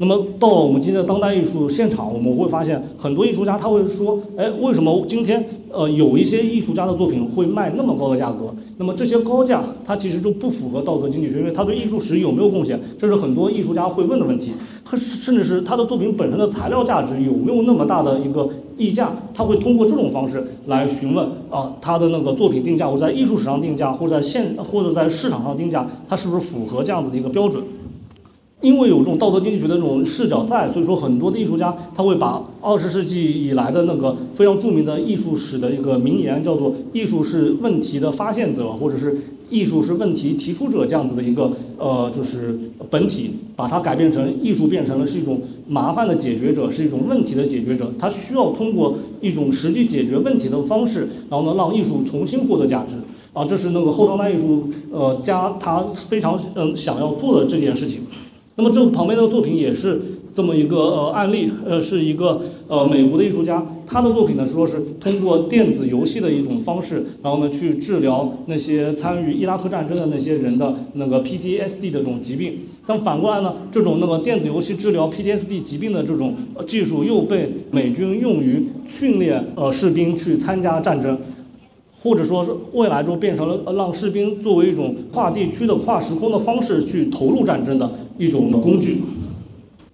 [0.00, 8.54] 那么到了我们今天的当代艺术现场，我们会发现很多艺术家他会说，哎，为什么今天呃有一些艺术家的作品会卖那么高的价格？
[8.76, 12.80] 那么这些高价它其实就不符合道德经济学，因为它对艺术史有没有贡献？
[12.96, 14.52] 这是很多艺术家会问的问题，
[14.86, 19.10] 甚至是他的作品本身的材料价值有没有那么大的一个溢价？
[19.34, 27.60] 他会通过这种方式来询问啊，他的那个作品定价，或在艺术史上定价，或者在现或者在市场上定价，它是不是符合这样子的一个标准？
[28.60, 39.16] 因为有这种道德经济学的这种视角在，所以说很多的艺术家他会把二十世纪以来的那个非常著名的艺术史的一个名言，叫做“艺术是问题的发现者”或者是
[39.48, 42.58] “艺术是问题提出者”这样子的一个呃就是
[42.90, 52.96] 本体，把它改变成艺术变成了是一种麻烦的解决者，是一种问题的解决者，他需要通过一种实际解决问题的方式，然后呢让艺术重新获得价值
[53.32, 58.00] 啊，这是那个后当代艺术呃家他非常嗯想要做的这件事情。
[58.58, 60.02] 那么这旁边的作品也是
[60.34, 72.58] 这么一个呃案例，呃，是一个呃美国的艺术家，他的作品呢说是通过电子游戏的一种方式，然后呢去治疗那些参与伊拉克战争的那些人的那个 PTSD 的这种疾病。
[72.84, 76.34] 但反过来呢，这种那个电子游戏治疗 PTSD 疾病的这种
[76.66, 81.16] 技术又被美军用于训练呃士兵去参加战争。
[82.00, 89.00] 或者说是未来就变成了让士兵作为一种跨地区的、跨时空的方式去投入战争的一种的工具。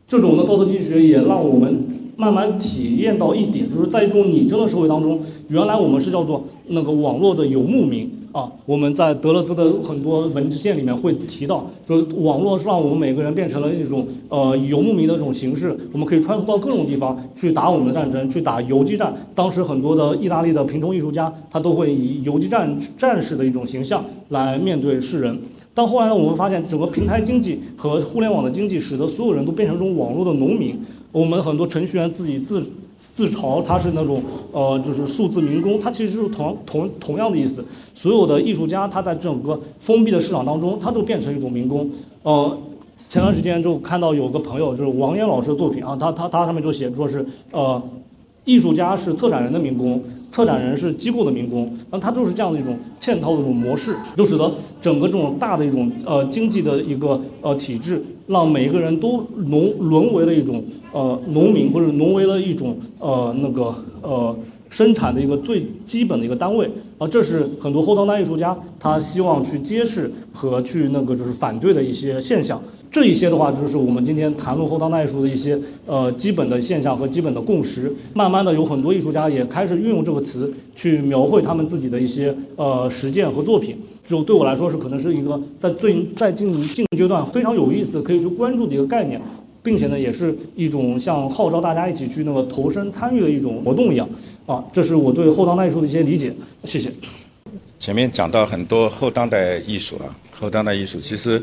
[0.08, 8.10] 这种的道德经济学也让我们慢慢体验到一点，就是在一种拟真的社会当中，原来我们是叫做那个网络的游牧民。
[8.34, 19.14] 啊，我们在德勒兹的很多文献里面会提到，就网络是让我们每个人变成了一种呃游牧民的这种形式，我们可以穿梭到各种地方去打我们的战争，去打游击战。
[19.36, 25.38] 当时很多的意大利的贫穷艺术家，他都会以游击战战士的一种形象来面对世人。
[25.74, 30.80] 但后来呢，我们发现整个平台经济和互联网的经济，使得所有人都变成这种网络的农民。
[31.10, 32.64] 我们很多程序员自己自
[32.96, 37.64] 自嘲他是那种呃，就是数字民工，他其实是同同同样的意思。
[37.92, 41.90] 所有的艺术家，他在整个封闭的市场当中，他都变成一种民工。
[42.22, 42.56] 呃，
[42.96, 47.82] 前段时间就看到有个朋友，就是王岩老师的作品啊，他他他上面就写说是呃。
[48.44, 64.36] 艺术家是策展人的民工，策展人是机构的民工，那他就是这样的一种嵌套的这种模式，就使得整个这种大的一种呃经济的一个呃体制，让每一个人都沦沦为了一种呃农民，或者沦为了一种呃那个呃。
[64.70, 72.60] 生产的一个最基本的一个单位啊，这是很多后当代艺术家他希望去揭示和去那个就是反对的一些现象。
[72.94, 77.92] 这一些的话，就是我们今天谈论后当代艺术的一些呃基本的现象和基本的共识。
[78.12, 83.76] 慢慢的，有很多艺术家也开始运用这个词去描绘他们自己的一些呃实践和作品。
[84.06, 89.20] 就对我来说，是可能是一个在最在进进阶段非常有意思可以去关注的一个概念。
[89.64, 94.08] 并且呢，也是一种像号召大家一起去那个投身参与的一种活动一样，
[94.46, 96.32] 啊，这是我对后当代艺术的一些理解。
[96.64, 96.92] 谢谢。
[97.78, 101.42] 前面讲到很多后当代艺术啊，后当代艺术其实，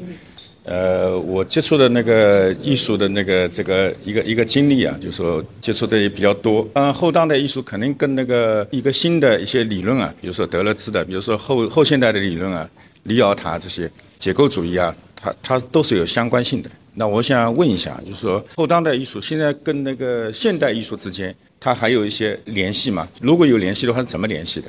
[0.63, 6.67] 呃，我接触的那个艺术的那个这个一个一个经历啊，就说接触的也比较多。
[6.73, 12.69] 当然，后当代艺术肯定跟那个一个新的一些理论啊，比如说德勒兹的，比如说后后现代的理论啊，
[13.03, 13.89] 里奥塔这些
[14.19, 16.69] 结构主义啊，它它都是有相关性的。
[16.93, 23.07] 那我想问一下，就是说后当代艺术现在跟那个现代艺术之间，它还有一些联系吗？
[23.19, 24.67] 如果有联系的话，是怎么联系的？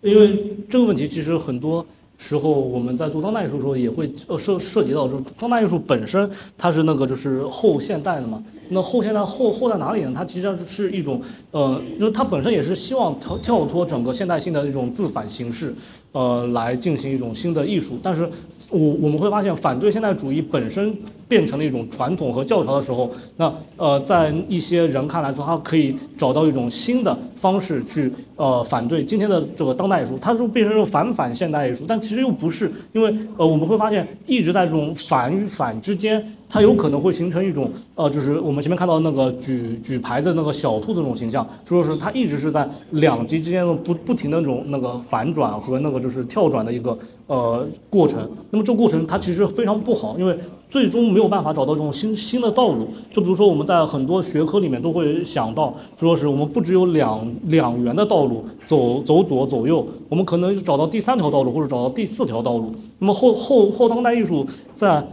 [0.00, 1.86] 因为这个问题其实很多
[2.22, 8.44] 时候，我们在做当代艺术的时候也会呃涉涉及到，就是当代艺术本身它是那个就是后现代的嘛。
[8.68, 10.12] 那后现代后后在哪里呢？
[10.14, 15.74] 它其实是一种呃，就是它本身也是希望跳跳脱整个现代性的一种自反形式，
[16.12, 17.98] 呃，来进行一种新的艺术。
[18.02, 18.28] 但是
[18.68, 20.94] 我我们会发现，反对现代主义本身
[21.28, 36.36] 变成了一种传统和教条的时候，那呃，在一些人看来说，他可以找到一种新的方式去呃反对今天的这个当代艺术，它就变成一种反反现代艺术，但其实又不是，因为呃我们会发现一直在这种反与反之间。
[36.52, 46.98] 它有可能会形成一种，呃，就是我们前面看到那个举举牌子那个小兔子这种形象，就说是它一直是在两极之间的不不停的那种那个反转和那个就是跳转的一个
[47.28, 48.28] 呃过程。
[48.50, 50.36] 那么这个过程它其实非常不好，因为
[50.68, 52.88] 最终没有办法找到这种新新的道路。
[53.10, 62.72] 就比如说我们在很多学科里面都会想到，说是我们不只有两两元的道路，走走左走右，我们可能找到第三条道路或者找到第四条道路。
[62.98, 64.44] 那么后后后当代艺术
[64.74, 65.06] 在。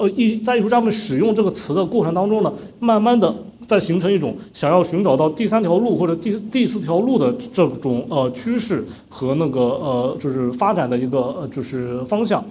[0.00, 3.34] 呃，艺在艺术家们使用这个词的过程当中呢，慢慢的
[3.66, 12.42] 在形成一种想要寻找到第三条路或者第第四条路的这种呃趋势和那个呃就是发展的一个呃就是方向。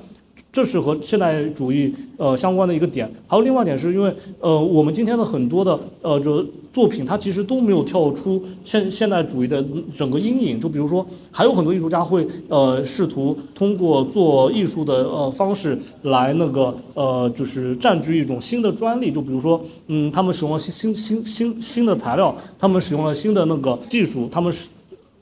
[0.52, 6.44] 这是和现代主义呃相关的一个点，还有另外一点是因为呃我们今天的很多的呃这
[6.74, 9.64] 作品，它其实都没有跳出现现代主义的
[9.96, 10.60] 整个阴影。
[10.60, 19.12] 就比如说，还有很多艺术家会呃试图通过做艺术的呃方式来那个呃就是占据一种新的专利。
[19.12, 24.70] 就比如说，嗯，他们使用了新新新新新的材料，他们使用了新的那个技术，他们是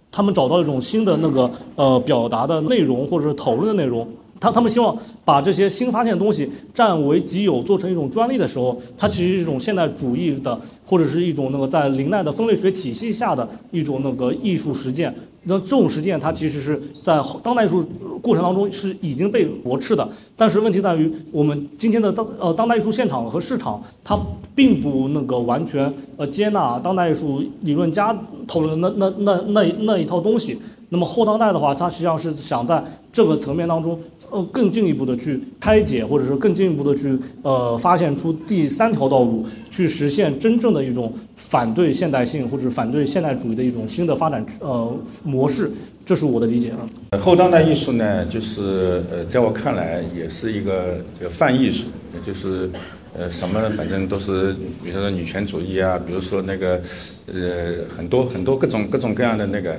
[0.10, 4.08] 他们找到一种新的那个呃表达的内容或者是讨论的内容。
[4.40, 15.14] 他他们希望把这些新发现的东西占为己有，做成一种专利的时候，它其实是一种现代主义的，或者是一种那个在林奈的分类学体系下的一种那个艺术实践。
[15.50, 17.82] 那这种实践，它其实是在当代艺术
[18.22, 20.06] 过程当中是已经被驳斥的。
[20.36, 24.20] 但是问题在于，我们今天的当呃当代艺术现场和市场，它
[24.54, 28.14] 并不那个完全呃接纳当代艺术理论家
[28.46, 30.60] 讨论的那那那那那一套东西。
[30.90, 32.84] 那么后当代的话，它实际上是想在
[33.18, 34.00] 这个层面当中，
[34.30, 45.72] 呃，更进一步的去拆解，或者说更进一步的去呃发现出第三条道路，去实现真正的一种反对现代性或者反对现代主义的一种新的发展呃模式。
[46.06, 47.18] 这是我的理解啊。
[47.18, 51.88] 后当代艺术呢，就是呃，在我看来也是一个这个泛艺术，
[52.24, 52.70] 就是
[53.18, 54.54] 呃什么反正都是，
[54.84, 56.80] 比如说女权主义啊，比如说那个
[57.26, 59.76] 呃很多很多各种各种各样的那个。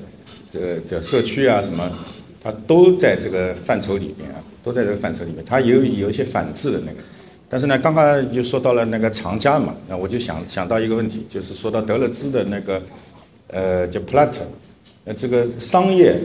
[0.50, 1.92] 这个叫社区啊，什么，
[2.40, 5.44] 它都在这个范畴里面啊，都在这个范畴里面。
[5.44, 6.98] 它有有一些反制的那个，
[7.48, 12.80] 但是呢，刚刚就说到了那个藏家嘛，那我就想想到一个问题，就是说到德勒兹的那个，
[13.48, 14.46] 呃，叫 Platter，
[15.04, 16.16] 呃，这个商业，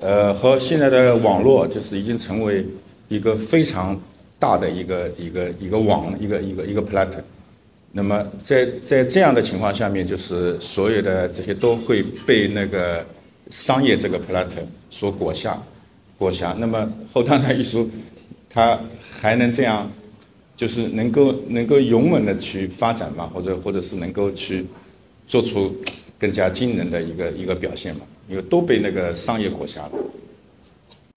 [0.00, 2.66] 呃，和现在的网络就是已经成为
[3.08, 3.98] 一个非常
[4.38, 7.22] 大的一个一个一个网，一个一个一个 Platte。
[7.90, 13.02] 那么在在这样的情况下面，就是所有的这些都会被那个。
[13.50, 15.56] 商业这个 plate 所裹挟，
[16.18, 16.54] 裹挟。
[16.58, 17.88] 那么后当代艺术，
[18.48, 18.78] 它
[19.20, 19.90] 还能这样，
[20.56, 24.66] 就是能够能够勇猛的去发展嘛，或者或者是能够去
[25.26, 25.74] 做出
[26.18, 28.02] 更加惊人的一个一个表现嘛？
[28.28, 29.90] 因为都被那个商业裹挟了。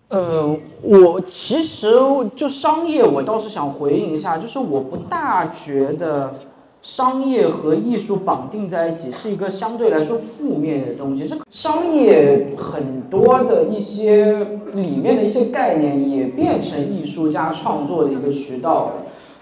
[0.09, 1.91] 呃，我其实
[2.36, 6.47] 就商业，我倒是想回应一下，就是我不大觉得。
[6.88, 11.27] 商业和艺术绑定在一起是一个相对来说负面的东西。
[11.27, 18.93] 这商业很多的一些里面的一些概念也变成艺术家创作的一个渠道了。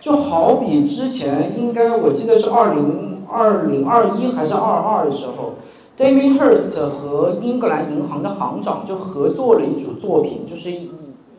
[0.02, 5.54] 就好比之前应该我记得是二零二零二一还是二二的时候
[5.96, 10.90] ，Damien Hirst 和英格兰银行的行长就合作了一组作品，就是一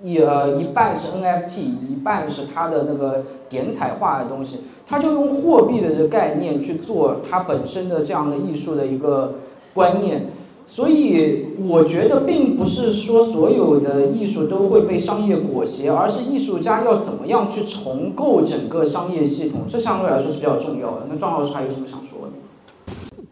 [0.06, 0.18] 一。
[0.18, 9.34] 呃一半是 NFT，一半是它的那个点彩画的东西，他就用货币的这个概念去做它本身的这样的艺术的一个
[9.74, 10.26] 观念，
[10.66, 21.06] 所以我觉得并不是说所有的艺术都会被商业裹挟，而是艺术家要怎么样去重构整个商业系统，这相对来说是比较重要的。
[21.08, 22.45] 那庄老师还有什么想说的？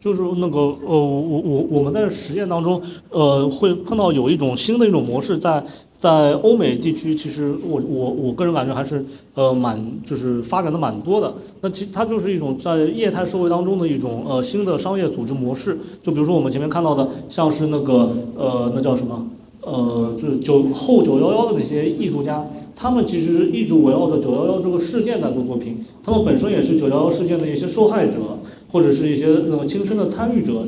[0.05, 2.79] 就是那个呃，我我我们在实践当中，
[3.09, 5.65] 呃，会碰到有一种新的一种模式，在
[5.97, 9.03] 在欧美地区，其实我我我个人感觉还是
[9.33, 11.33] 呃蛮就是发展的蛮多的。
[11.63, 15.79] 那其它就是一种在业态社会当中的一种呃新的商业组织模式。
[16.03, 19.27] 就比如说我们前面看到的，像是那个呃那叫什么
[19.63, 22.47] 呃就是九后九幺幺的那些艺术家，
[22.77, 28.19] 他们其实一直围绕着九幺幺这个事件在做作品，他们本身也是九幺幺事件的一些受害者。
[28.75, 30.67] 或者是一些那个亲身的参与者，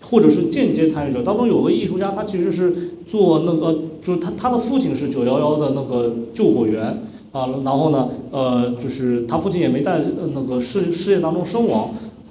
[0.00, 1.22] 或者是间接参与者。
[1.22, 10.00] 当中有个艺术家，他其实是做那个，就是他他的父亲是九幺幺的那个救火员啊，然后呢，呃，就是他父亲也没在
[10.32, 11.90] 那个事事件当中身亡，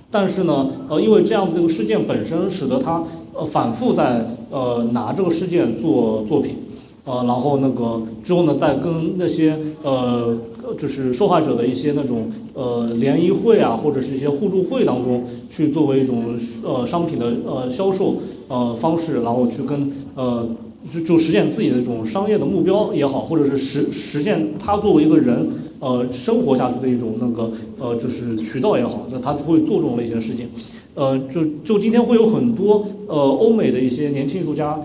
[0.10, 3.04] 但是呢，呃，因为这样子这个事件本身，使得他
[3.36, 6.56] 呃反复在呃拿这个事件做作品。
[7.04, 10.38] 呃，然后那个之后呢，再跟那些呃，
[10.78, 18.16] 就是受害者的一些那种呃联谊会啊，或者是一些互助会当中，去作为一种呃商品的呃销售
[18.48, 20.48] 呃方式，然后去跟呃
[20.92, 25.50] 就就实现自己的这种商业的目标也好，或者是实实现他作为一个人
[25.80, 30.48] 呃生活下去的一种那个呃就是渠道也好，那他会做这种类型的事情。
[30.94, 34.80] 呃，就就今天会有很多呃欧美的一些年轻艺术家，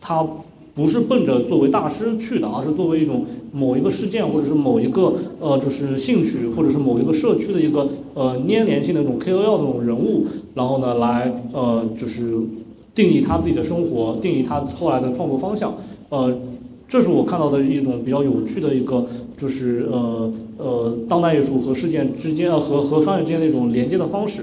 [0.00, 0.26] 他。
[0.74, 12.38] 不是奔着作为大师去的，而是作为一种某一个事件，或者是某一个呃，就是兴趣，或者是某一个社区的一个呃粘连性的这种 KOL 这种人物，然后呢，来呃，就是
[12.94, 15.74] 定义他自己的生活，定义他后来的创作方向，
[16.08, 16.38] 呃，
[16.88, 19.04] 这是我看到的一种比较有趣的一个，
[19.36, 24.42] 就是呃呃，当代艺术和事件之间呃和和商业之间的一种连接的方式。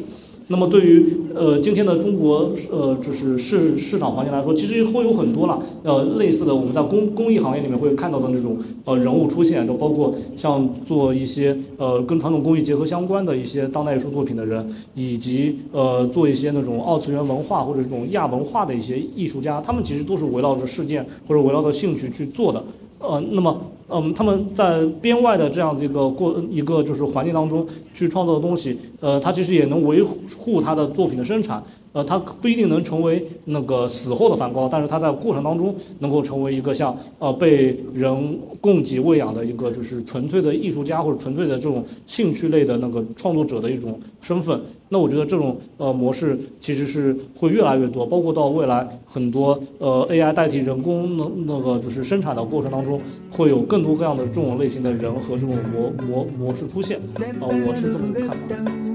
[0.51, 22.63] 那么对于呃今天的中国呃就是市市场环境来说，其实会有很多了呃类似的我们在工工艺行业里面会看到的那种呃人物出现，就包括像做一些呃跟传统工艺结合相关的一些当代艺术作品的人，以及呃做一些那种二次元文化或者这种亚文化的一些艺术家，他们其实都是围绕着事件或者围绕着兴趣去做的。
[22.97, 31.63] 呃，那么，嗯，他们在编外的这样子一个过一个就是环境当中去创作的东西，呃，他其实也能维护他的作品的生产。
[31.91, 44.61] 呃，他不一定能成为那个死后的梵高，但是他在过程当中能够成为一个像呃被人供给喂养的一个就是纯粹的艺术家或者纯粹的这种兴趣类的那个创作者的一种身份。
[44.91, 52.99] 那我觉得这种呃模式其实是会越来越多，包括到未来很多呃 AI 代替人工那那个就是生产的过程当中，
[53.31, 56.99] 会有更多各样的这种类型的人和这种模模模式出现。
[56.99, 58.88] 啊，我是这么一个看法。